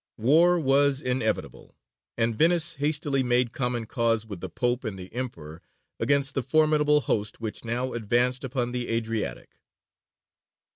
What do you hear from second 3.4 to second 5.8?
common cause with the Pope and the Emperor